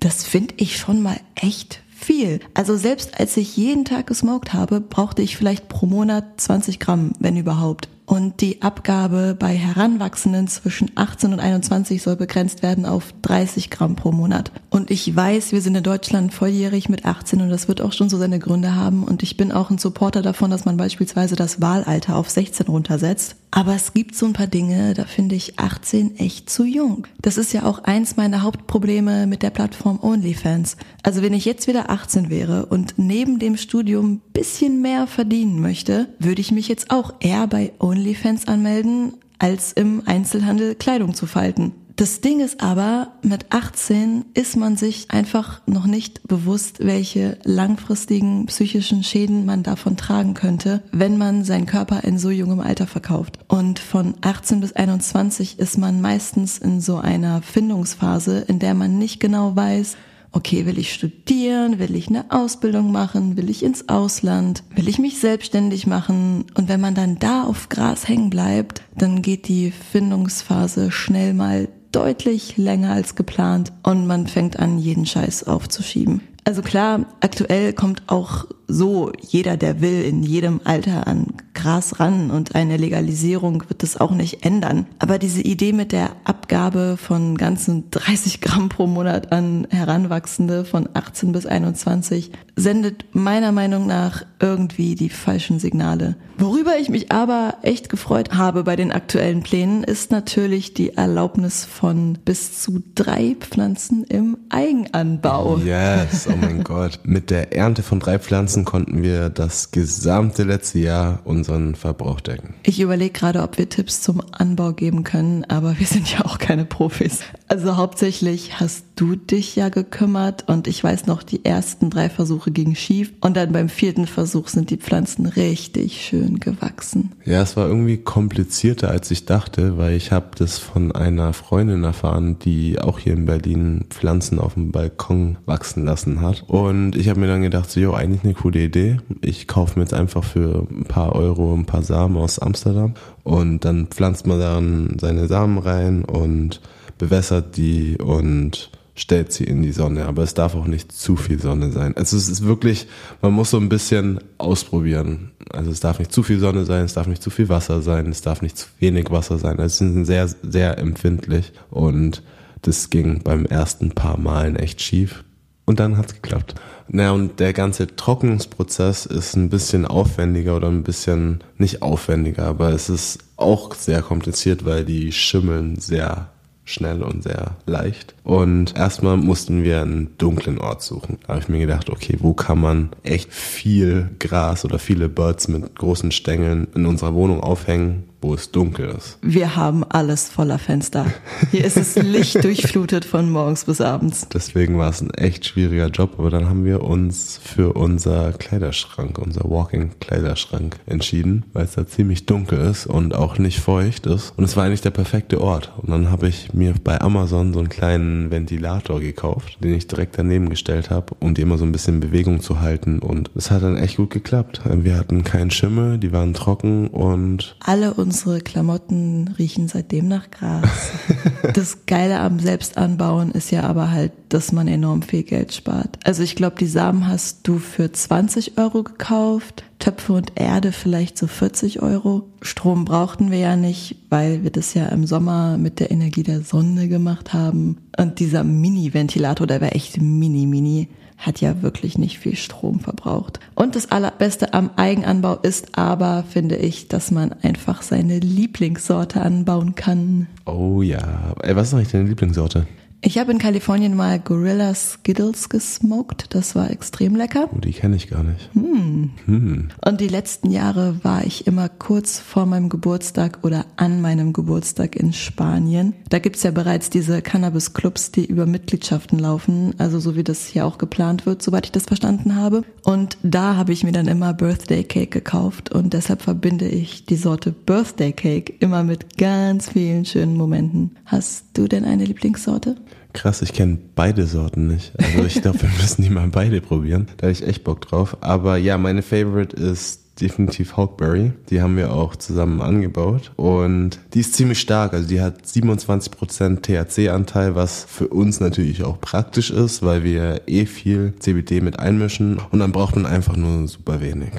[0.00, 2.40] Das finde ich schon mal echt viel.
[2.52, 7.12] Also selbst als ich jeden Tag gesmoked habe, brauchte ich vielleicht pro Monat 20 Gramm,
[7.18, 7.88] wenn überhaupt.
[8.06, 13.96] Und die Abgabe bei Heranwachsenden zwischen 18 und 21 soll begrenzt werden auf 30 Gramm
[13.96, 14.52] pro Monat.
[14.68, 18.10] Und ich weiß, wir sind in Deutschland volljährig mit 18 und das wird auch schon
[18.10, 19.04] so seine Gründe haben.
[19.04, 23.36] Und ich bin auch ein Supporter davon, dass man beispielsweise das Wahlalter auf 16 runtersetzt.
[23.56, 27.06] Aber es gibt so ein paar Dinge, da finde ich 18 echt zu jung.
[27.22, 30.76] Das ist ja auch eins meiner Hauptprobleme mit der Plattform OnlyFans.
[31.04, 36.08] Also wenn ich jetzt wieder 18 wäre und neben dem Studium bisschen mehr verdienen möchte,
[36.18, 41.83] würde ich mich jetzt auch eher bei OnlyFans anmelden, als im Einzelhandel Kleidung zu falten.
[41.96, 48.46] Das Ding ist aber, mit 18 ist man sich einfach noch nicht bewusst, welche langfristigen
[48.46, 53.38] psychischen Schäden man davon tragen könnte, wenn man seinen Körper in so jungem Alter verkauft.
[53.46, 58.98] Und von 18 bis 21 ist man meistens in so einer Findungsphase, in der man
[58.98, 59.96] nicht genau weiß,
[60.32, 64.98] okay, will ich studieren, will ich eine Ausbildung machen, will ich ins Ausland, will ich
[64.98, 66.46] mich selbstständig machen.
[66.54, 71.68] Und wenn man dann da auf Gras hängen bleibt, dann geht die Findungsphase schnell mal
[71.94, 76.20] deutlich länger als geplant und man fängt an, jeden Scheiß aufzuschieben.
[76.46, 82.30] Also klar, aktuell kommt auch so jeder, der will, in jedem Alter an Gras ran
[82.30, 84.86] und eine Legalisierung wird das auch nicht ändern.
[84.98, 90.88] Aber diese Idee mit der Abgabe von ganzen 30 Gramm pro Monat an Heranwachsende von
[90.92, 96.16] 18 bis 21 sendet meiner Meinung nach irgendwie die falschen Signale.
[96.36, 101.64] Worüber ich mich aber echt gefreut habe bei den aktuellen Plänen, ist natürlich die Erlaubnis
[101.64, 105.58] von bis zu drei Pflanzen im Eigenanbau.
[105.58, 107.00] Yes, oh mein Gott.
[107.04, 112.54] Mit der Ernte von drei Pflanzen konnten wir das gesamte letzte Jahr unseren Verbrauch decken.
[112.64, 116.38] Ich überlege gerade, ob wir Tipps zum Anbau geben können, aber wir sind ja auch
[116.38, 117.20] keine Profis.
[117.48, 122.50] Also hauptsächlich hast du dich ja gekümmert und ich weiß noch, die ersten drei Versuche
[122.50, 127.12] gingen schief und dann beim vierten Versuch sind die Pflanzen richtig schön gewachsen.
[127.24, 131.84] Ja, es war irgendwie komplizierter als ich dachte, weil ich habe das von einer Freundin
[131.84, 137.08] erfahren, die auch hier in Berlin Pflanzen auf dem Balkon wachsen lassen hat und ich
[137.08, 138.98] habe mir dann gedacht, so, jo, eigentlich eine coole Idee.
[139.20, 143.64] Ich kaufe mir jetzt einfach für ein paar Euro ein paar Samen aus Amsterdam und
[143.64, 146.60] dann pflanzt man dann seine Samen rein und
[146.98, 151.40] bewässert die und stellt sie in die Sonne, aber es darf auch nicht zu viel
[151.40, 151.96] Sonne sein.
[151.96, 152.86] Also es ist wirklich,
[153.22, 155.32] man muss so ein bisschen ausprobieren.
[155.50, 158.06] Also es darf nicht zu viel Sonne sein, es darf nicht zu viel Wasser sein,
[158.06, 159.58] es darf nicht zu wenig Wasser sein.
[159.58, 162.22] Also es sind sehr, sehr empfindlich und
[162.62, 165.24] das ging beim ersten paar Malen echt schief
[165.64, 166.54] und dann hat's geklappt.
[166.88, 172.70] Naja, und der ganze Trocknungsprozess ist ein bisschen aufwendiger oder ein bisschen nicht aufwendiger, aber
[172.70, 176.28] es ist auch sehr kompliziert, weil die schimmeln sehr
[176.64, 178.14] schnell und sehr leicht.
[178.24, 181.18] Und erstmal mussten wir einen dunklen Ort suchen.
[181.22, 185.48] Da habe ich mir gedacht, okay, wo kann man echt viel Gras oder viele Birds
[185.48, 189.18] mit großen Stängeln in unserer Wohnung aufhängen, wo es dunkel ist.
[189.20, 191.04] Wir haben alles voller Fenster.
[191.50, 194.26] Hier ist es Licht durchflutet von morgens bis abends.
[194.32, 199.18] Deswegen war es ein echt schwieriger Job, aber dann haben wir uns für unser Kleiderschrank,
[199.18, 204.32] unser Walking-Kleiderschrank entschieden, weil es da ziemlich dunkel ist und auch nicht feucht ist.
[204.38, 205.72] Und es war eigentlich der perfekte Ort.
[205.76, 210.18] Und dann habe ich mir bei Amazon so einen kleinen Ventilator gekauft, den ich direkt
[210.18, 213.00] daneben gestellt habe, um die immer so ein bisschen in Bewegung zu halten.
[213.00, 214.62] Und es hat dann echt gut geklappt.
[214.64, 217.56] Wir hatten keinen Schimmel, die waren trocken und...
[217.60, 218.13] Alle unsere
[218.44, 220.68] Klamotten riechen seitdem nach Gras.
[221.54, 225.98] das Geile am Selbstanbauen ist ja aber halt, dass man enorm viel Geld spart.
[226.04, 231.18] Also ich glaube, die Samen hast du für 20 Euro gekauft, Töpfe und Erde vielleicht
[231.18, 232.30] so 40 Euro.
[232.40, 236.40] Strom brauchten wir ja nicht, weil wir das ja im Sommer mit der Energie der
[236.42, 237.78] Sonne gemacht haben.
[237.98, 243.40] Und dieser Mini-Ventilator, der war echt mini, mini hat ja wirklich nicht viel Strom verbraucht.
[243.54, 249.74] Und das Allerbeste am Eigenanbau ist aber, finde ich, dass man einfach seine Lieblingssorte anbauen
[249.74, 250.26] kann.
[250.44, 251.34] Oh ja.
[251.42, 252.66] Was ist eigentlich deine Lieblingssorte?
[253.06, 256.34] Ich habe in Kalifornien mal Gorilla Skittles gesmoked.
[256.34, 257.50] Das war extrem lecker.
[257.54, 258.48] Oh, die kenne ich gar nicht.
[258.54, 259.10] Hm.
[259.26, 259.68] Hm.
[259.86, 264.96] Und die letzten Jahre war ich immer kurz vor meinem Geburtstag oder an meinem Geburtstag
[264.96, 265.92] in Spanien.
[266.08, 269.74] Da gibt's ja bereits diese Cannabis-Clubs, die über Mitgliedschaften laufen.
[269.76, 272.64] Also so wie das hier auch geplant wird, soweit ich das verstanden habe.
[272.84, 275.70] Und da habe ich mir dann immer Birthday Cake gekauft.
[275.74, 280.96] Und deshalb verbinde ich die Sorte Birthday Cake immer mit ganz vielen schönen Momenten.
[281.04, 282.76] Hast du denn eine Lieblingssorte?
[283.12, 284.92] Krass, ich kenne beide Sorten nicht.
[284.98, 287.06] Also ich glaube, wir müssen die mal beide probieren.
[287.16, 288.16] Da habe ich echt Bock drauf.
[288.20, 291.32] Aber ja, meine Favorite ist definitiv Hawkberry.
[291.50, 293.32] Die haben wir auch zusammen angebaut.
[293.36, 294.92] Und die ist ziemlich stark.
[294.92, 300.66] Also die hat 27% THC-Anteil, was für uns natürlich auch praktisch ist, weil wir eh
[300.66, 302.40] viel CBD mit einmischen.
[302.50, 304.32] Und dann braucht man einfach nur super wenig.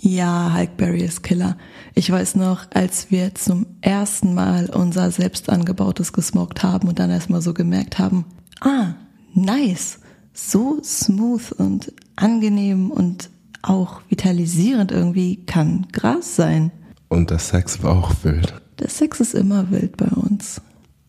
[0.00, 1.56] Ja, Hulkberry ist Killer.
[1.94, 7.10] Ich weiß noch, als wir zum ersten Mal unser selbst angebautes gesmoked haben und dann
[7.10, 8.24] erstmal so gemerkt haben,
[8.60, 8.94] ah,
[9.34, 9.98] nice,
[10.32, 13.30] so smooth und angenehm und
[13.62, 16.70] auch vitalisierend irgendwie kann Gras sein.
[17.08, 18.54] Und der Sex war auch wild.
[18.78, 20.60] Der Sex ist immer wild bei uns.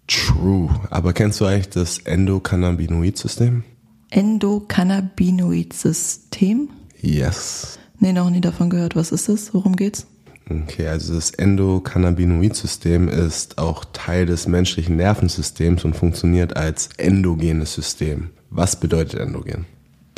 [0.07, 0.69] True.
[0.89, 3.63] Aber kennst du eigentlich das Endokannabinoid-System?
[4.09, 6.69] Endokannabinoid-System?
[6.99, 7.78] Yes.
[7.99, 8.95] Nee, noch nie davon gehört.
[8.95, 9.53] Was ist das?
[9.53, 10.07] Worum geht's?
[10.49, 18.31] Okay, also das Endokannabinoid-System ist auch Teil des menschlichen Nervensystems und funktioniert als endogenes System.
[18.49, 19.65] Was bedeutet endogen?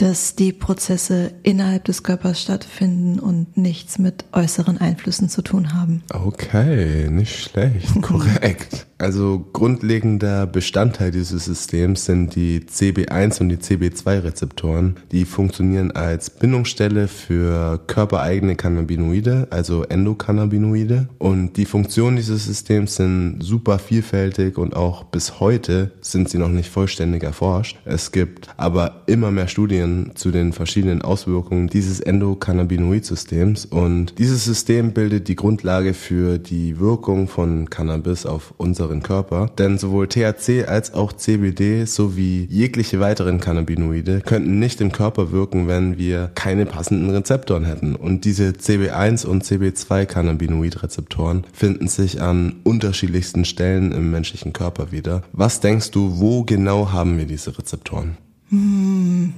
[0.01, 6.01] Dass die Prozesse innerhalb des Körpers stattfinden und nichts mit äußeren Einflüssen zu tun haben.
[6.11, 8.87] Okay, nicht schlecht, korrekt.
[9.01, 14.95] Also grundlegender Bestandteil dieses Systems sind die CB1 und die CB2-Rezeptoren.
[15.11, 21.09] Die funktionieren als Bindungsstelle für körpereigene Cannabinoide, also Endokannabinoide.
[21.17, 26.49] Und die Funktionen dieses Systems sind super vielfältig und auch bis heute sind sie noch
[26.49, 27.77] nicht vollständig erforscht.
[27.85, 33.65] Es gibt aber immer mehr Studien zu den verschiedenen Auswirkungen dieses Endokannabinoid-Systems.
[33.65, 39.49] Und dieses System bildet die Grundlage für die Wirkung von Cannabis auf unsere unseren Körper,
[39.57, 45.67] denn sowohl THC als auch CBD sowie jegliche weiteren Cannabinoide könnten nicht im Körper wirken,
[45.67, 47.95] wenn wir keine passenden Rezeptoren hätten.
[47.95, 55.23] Und diese CB1 und CB2 Cannabinoid-Rezeptoren finden sich an unterschiedlichsten Stellen im menschlichen Körper wieder.
[55.31, 58.17] Was denkst du, wo genau haben wir diese Rezeptoren?
[58.49, 59.33] Hm,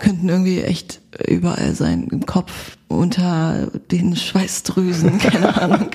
[0.00, 5.90] könnten irgendwie echt überall sein, im Kopf, unter den Schweißdrüsen, keine Ahnung.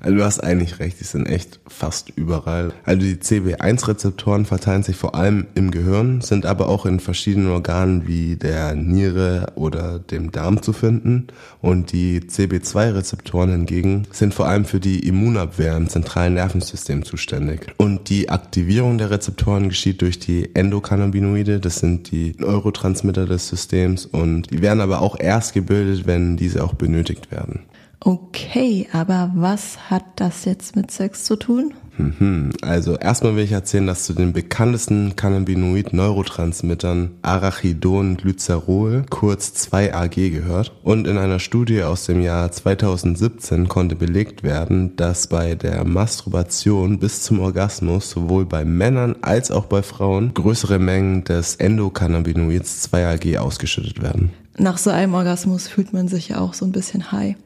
[0.00, 2.74] Also du hast eigentlich recht, die sind echt fast überall.
[2.84, 8.06] Also die CB1-Rezeptoren verteilen sich vor allem im Gehirn, sind aber auch in verschiedenen Organen
[8.06, 11.28] wie der Niere oder dem Darm zu finden.
[11.62, 17.68] Und die CB2-Rezeptoren hingegen sind vor allem für die Immunabwehr im zentralen Nervensystem zuständig.
[17.78, 24.04] Und die Aktivierung der Rezeptoren geschieht durch die Endokannabinoide, das sind die Neurotransmitter des Systems
[24.04, 27.64] und die werden aber auch erst gebildet, wenn diese auch benötigt werden.
[27.98, 31.74] Okay, aber was hat das jetzt mit Sex zu tun?
[31.96, 32.52] Mhm.
[32.60, 40.72] Also erstmal will ich erzählen, dass zu den bekanntesten Cannabinoid-Neurotransmittern Arachidon Glycerol, kurz 2AG, gehört.
[40.84, 47.00] Und in einer Studie aus dem Jahr 2017 konnte belegt werden, dass bei der Masturbation
[47.00, 53.38] bis zum Orgasmus sowohl bei Männern als auch bei Frauen größere Mengen des Endokannabinoids 2AG
[53.38, 54.30] ausgeschüttet werden.
[54.56, 57.36] Nach so einem Orgasmus fühlt man sich ja auch so ein bisschen high.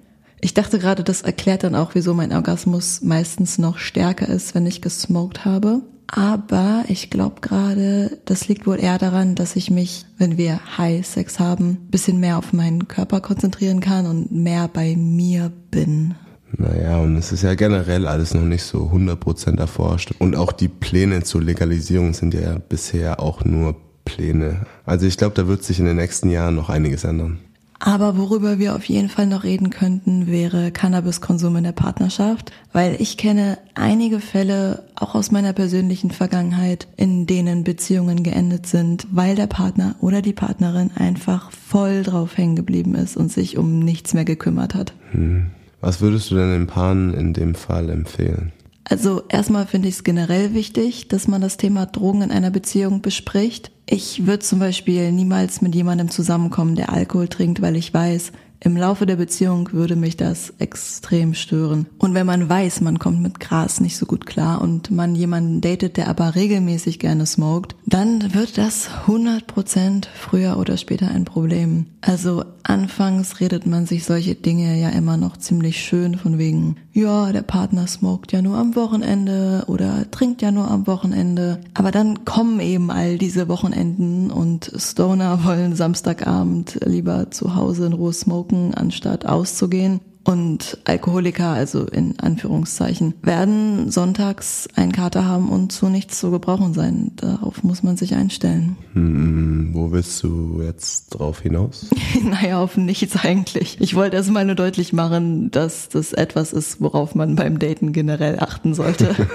[0.41, 4.67] Ich dachte gerade, das erklärt dann auch, wieso mein Orgasmus meistens noch stärker ist, wenn
[4.67, 5.83] ich gesmoked habe.
[6.07, 11.07] Aber ich glaube gerade, das liegt wohl eher daran, dass ich mich, wenn wir High
[11.07, 16.15] Sex haben, bisschen mehr auf meinen Körper konzentrieren kann und mehr bei mir bin.
[16.57, 20.15] Naja, und es ist ja generell alles noch nicht so 100% erforscht.
[20.19, 23.77] Und auch die Pläne zur Legalisierung sind ja bisher auch nur
[24.09, 24.67] Pläne.
[24.85, 27.39] Also ich glaube, da wird sich in den nächsten Jahren noch einiges ändern.
[27.81, 32.97] Aber worüber wir auf jeden Fall noch reden könnten, wäre Cannabiskonsum in der Partnerschaft, weil
[32.99, 39.37] ich kenne einige Fälle, auch aus meiner persönlichen Vergangenheit, in denen Beziehungen geendet sind, weil
[39.37, 44.13] der Partner oder die Partnerin einfach voll drauf hängen geblieben ist und sich um nichts
[44.13, 44.93] mehr gekümmert hat.
[45.13, 45.51] Hm.
[45.81, 48.51] Was würdest du denn den Paaren in dem Fall empfehlen?
[48.91, 53.03] Also erstmal finde ich es generell wichtig, dass man das Thema Drogen in einer Beziehung
[53.03, 53.71] bespricht.
[53.91, 58.77] Ich würde zum Beispiel niemals mit jemandem zusammenkommen, der Alkohol trinkt, weil ich weiß, im
[58.77, 61.87] Laufe der Beziehung würde mich das extrem stören.
[61.99, 65.61] Und wenn man weiß, man kommt mit Gras nicht so gut klar und man jemanden
[65.61, 71.87] datet, der aber regelmäßig gerne smoked, dann wird das 100% früher oder später ein Problem.
[72.01, 77.33] Also anfangs redet man sich solche Dinge ja immer noch ziemlich schön von wegen, ja,
[77.33, 81.61] der Partner smoked ja nur am Wochenende oder trinkt ja nur am Wochenende.
[81.75, 87.93] Aber dann kommen eben all diese Wochenenden und Stoner wollen Samstagabend lieber zu Hause in
[87.93, 90.01] Ruhe smoken, anstatt auszugehen.
[90.29, 96.75] Und Alkoholiker, also in Anführungszeichen, werden sonntags einen Kater haben und zu nichts zu gebrauchen
[96.75, 97.13] sein.
[97.17, 98.77] Darauf muss man sich einstellen.
[98.93, 101.87] Hm, wo willst du jetzt drauf hinaus?
[102.23, 103.79] naja, auf nichts eigentlich.
[103.81, 107.95] Ich wollte erst mal nur deutlich machen, dass das etwas ist, worauf man beim Daten
[107.95, 109.17] generell achten sollte.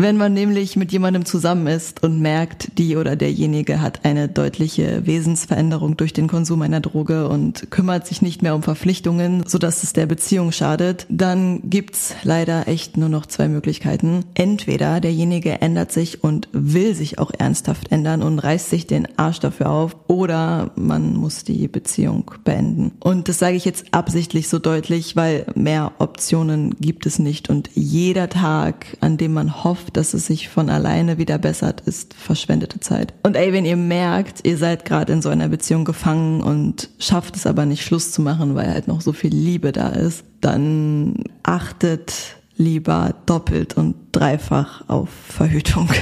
[0.00, 5.04] Wenn man nämlich mit jemandem zusammen ist und merkt, die oder derjenige hat eine deutliche
[5.06, 9.94] Wesensveränderung durch den Konsum einer Droge und kümmert sich nicht mehr um Verpflichtungen, sodass es
[9.94, 14.24] der Beziehung schadet, dann gibt's leider echt nur noch zwei Möglichkeiten.
[14.34, 19.38] Entweder derjenige ändert sich und will sich auch ernsthaft ändern und reißt sich den Arsch
[19.38, 22.90] dafür auf, oder man muss die Beziehung beenden.
[22.98, 27.70] Und das sage ich jetzt absichtlich so deutlich, weil mehr Optionen gibt es nicht und
[27.74, 32.80] jeder Tag, an dem man hofft, dass es sich von alleine wieder bessert, ist verschwendete
[32.80, 33.14] Zeit.
[33.22, 37.36] Und ey, wenn ihr merkt, ihr seid gerade in so einer Beziehung gefangen und schafft
[37.36, 40.07] es aber nicht Schluss zu machen, weil halt noch so viel Liebe da ist,
[40.40, 45.88] dann achtet lieber doppelt und dreifach auf Verhütung.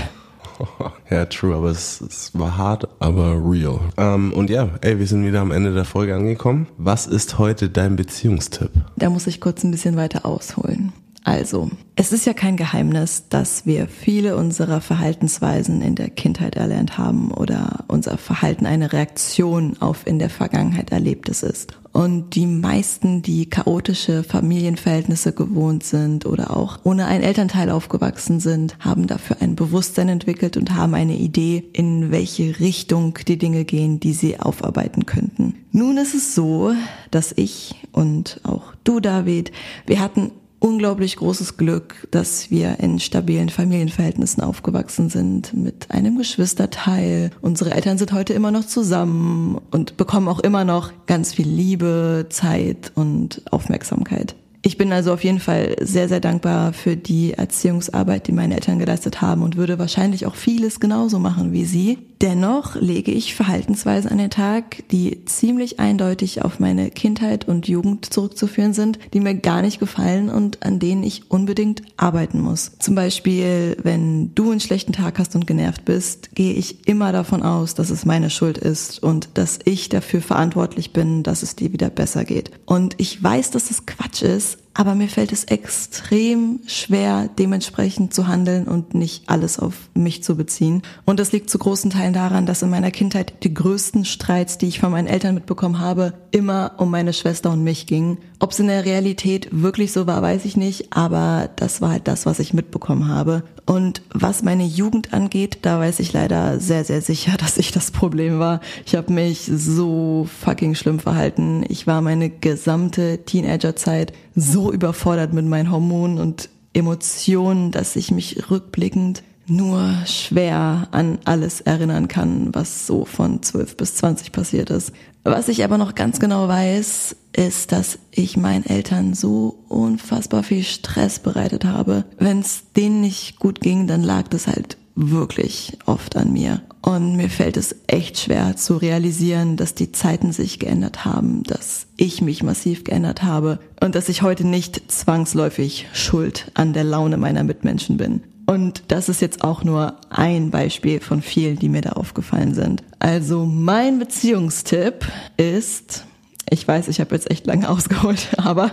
[1.11, 3.79] Ja, true, aber es, es war hart, aber real.
[3.99, 6.67] Ähm, und ja, ey, wir sind wieder am Ende der Folge angekommen.
[6.79, 8.71] Was ist heute dein Beziehungstipp?
[8.97, 10.95] Da muss ich kurz ein bisschen weiter ausholen.
[11.27, 16.99] Also, es ist ja kein Geheimnis, dass wir viele unserer Verhaltensweisen in der Kindheit erlernt
[16.99, 21.77] haben oder unser Verhalten eine Reaktion auf in der Vergangenheit Erlebtes ist.
[21.91, 28.79] Und die meisten, die chaotische Familienverhältnisse gewohnt sind oder auch ohne einen Elternteil aufgewachsen sind,
[28.79, 33.99] haben dafür ein Bewusstsein entwickelt und haben eine Idee, in welche Richtung die Dinge gehen,
[33.99, 35.57] die sie aufarbeiten könnten.
[35.73, 36.73] Nun ist es so,
[37.11, 39.51] dass ich und auch du, David,
[39.87, 47.31] wir hatten unglaublich großes Glück, dass wir in stabilen Familienverhältnissen aufgewachsen sind mit einem Geschwisterteil.
[47.41, 52.27] Unsere Eltern sind heute immer noch zusammen und bekommen auch immer noch ganz viel Liebe,
[52.31, 54.35] Zeit und Aufmerksamkeit.
[54.67, 58.81] Ich bin also auf jeden Fall sehr, sehr dankbar für die Erziehungsarbeit, die meine Eltern
[58.81, 61.99] geleistet haben und würde wahrscheinlich auch vieles genauso machen wie sie.
[62.23, 68.07] Dennoch lege ich Verhaltensweisen an den Tag, die ziemlich eindeutig auf meine Kindheit und Jugend
[68.13, 72.73] zurückzuführen sind, die mir gar nicht gefallen und an denen ich unbedingt arbeiten muss.
[72.79, 77.43] Zum Beispiel, wenn du einen schlechten Tag hast und genervt bist, gehe ich immer davon
[77.43, 81.73] aus, dass es meine Schuld ist und dass ich dafür verantwortlich bin, dass es dir
[81.75, 82.51] wieder besser geht.
[82.65, 88.29] Und ich weiß, dass das Quatsch ist, aber mir fällt es extrem schwer, dementsprechend zu
[88.29, 90.83] handeln und nicht alles auf mich zu beziehen.
[91.07, 94.69] Und das liegt zu großen Teilen daran, dass in meiner Kindheit die größten Streits, die
[94.69, 98.19] ich von meinen Eltern mitbekommen habe, immer um meine Schwester und mich gingen.
[98.39, 102.07] Ob es in der Realität wirklich so war, weiß ich nicht, aber das war halt
[102.07, 103.43] das, was ich mitbekommen habe.
[103.65, 107.91] Und was meine Jugend angeht, da weiß ich leider sehr, sehr sicher, dass ich das
[107.91, 108.61] Problem war.
[108.85, 111.65] Ich habe mich so fucking schlimm verhalten.
[111.69, 118.51] Ich war meine gesamte Teenagerzeit so überfordert mit meinen Hormonen und Emotionen, dass ich mich
[118.51, 124.93] rückblickend nur schwer an alles erinnern kann, was so von 12 bis 20 passiert ist.
[125.25, 130.63] Was ich aber noch ganz genau weiß, ist, dass ich meinen Eltern so unfassbar viel
[130.63, 132.05] Stress bereitet habe.
[132.19, 136.63] Wenn es denen nicht gut ging, dann lag das halt wirklich oft an mir.
[136.81, 141.89] Und mir fällt es echt schwer zu realisieren, dass die Zeiten sich geändert haben, dass
[141.97, 147.17] ich mich massiv geändert habe und dass ich heute nicht zwangsläufig schuld an der Laune
[147.17, 148.23] meiner Mitmenschen bin.
[148.47, 152.83] Und das ist jetzt auch nur ein Beispiel von vielen, die mir da aufgefallen sind.
[153.01, 155.07] Also mein Beziehungstipp
[155.37, 156.07] ist,
[156.49, 158.71] ich weiß, ich habe jetzt echt lange ausgeholt, aber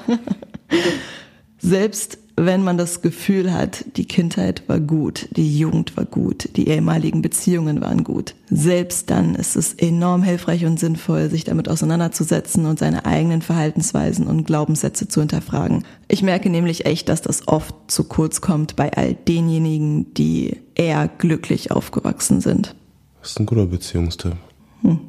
[1.63, 6.67] Selbst wenn man das Gefühl hat, die Kindheit war gut, die Jugend war gut, die
[6.67, 8.35] ehemaligen Beziehungen waren gut.
[8.49, 14.27] Selbst dann ist es enorm hilfreich und sinnvoll, sich damit auseinanderzusetzen und seine eigenen Verhaltensweisen
[14.27, 15.85] und Glaubenssätze zu hinterfragen.
[16.09, 21.07] Ich merke nämlich echt, dass das oft zu kurz kommt bei all denjenigen, die eher
[21.07, 22.75] glücklich aufgewachsen sind.
[23.21, 24.35] Das ist ein guter Beziehungstipp.
[24.81, 24.99] Hm.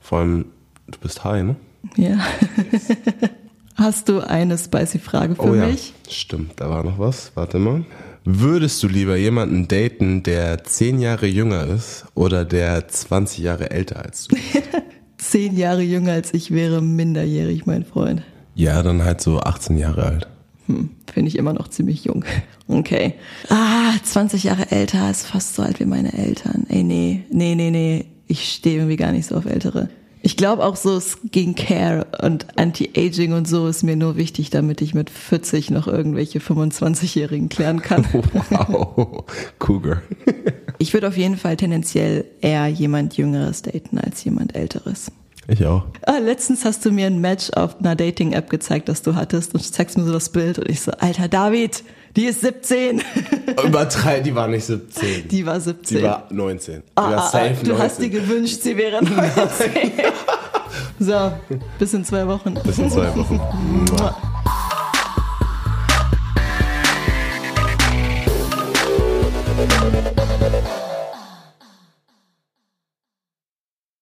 [0.00, 0.44] Vor allem,
[0.86, 1.56] du bist high, ne?
[1.96, 2.18] Ja.
[3.80, 5.94] Hast du eine spicy Frage für oh, mich?
[6.04, 6.12] Ja.
[6.12, 7.32] Stimmt, da war noch was.
[7.34, 7.86] Warte mal.
[8.26, 14.04] Würdest du lieber jemanden daten, der zehn Jahre jünger ist oder der 20 Jahre älter
[14.04, 14.36] als du?
[15.16, 18.22] zehn Jahre jünger als ich wäre minderjährig, mein Freund.
[18.54, 20.28] Ja, dann halt so 18 Jahre alt.
[20.66, 22.24] Hm, Finde ich immer noch ziemlich jung.
[22.68, 23.14] Okay.
[23.48, 26.66] Ah, 20 Jahre älter ist fast so alt wie meine Eltern.
[26.68, 28.04] Ey, nee, nee, nee, nee.
[28.28, 29.88] Ich stehe irgendwie gar nicht so auf Ältere.
[30.22, 34.94] Ich glaube auch so Skincare und Anti-Aging und so ist mir nur wichtig, damit ich
[34.94, 38.06] mit 40 noch irgendwelche 25-Jährigen klären kann.
[38.50, 39.24] Wow,
[39.58, 40.02] Cougar.
[40.78, 45.10] ich würde auf jeden Fall tendenziell eher jemand Jüngeres daten als jemand Älteres.
[45.48, 45.84] Ich auch.
[46.02, 49.62] Ah, letztens hast du mir ein Match auf einer Dating-App gezeigt, das du hattest und
[49.62, 51.82] zeigst mir so das Bild und ich so, alter David,
[52.16, 53.02] die ist 17.
[53.66, 55.28] Übertreib, die war nicht 17.
[55.28, 55.98] Die war 17.
[55.98, 56.74] Die war 19.
[56.76, 57.78] Die ah, war ah, safe du 19.
[57.78, 59.92] hast dir gewünscht, sie wäre 19.
[60.98, 61.32] so,
[61.78, 62.54] bis in zwei Wochen.
[62.64, 63.40] Bis in zwei Wochen.